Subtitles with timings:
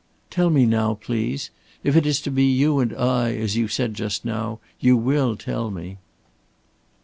[0.31, 1.51] "Tell me now, please.
[1.83, 5.35] If it is to be 'you and I,' as you said just now, you will
[5.35, 5.99] tell me."